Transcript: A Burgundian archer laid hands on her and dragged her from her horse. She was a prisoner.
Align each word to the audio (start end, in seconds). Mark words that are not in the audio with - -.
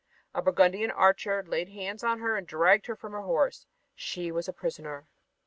A 0.33 0.41
Burgundian 0.41 0.89
archer 0.89 1.43
laid 1.45 1.69
hands 1.69 2.03
on 2.03 2.21
her 2.21 2.35
and 2.35 2.47
dragged 2.47 2.87
her 2.87 2.95
from 2.95 3.11
her 3.11 3.21
horse. 3.21 3.67
She 3.93 4.31
was 4.31 4.47
a 4.47 4.51
prisoner. 4.51 5.07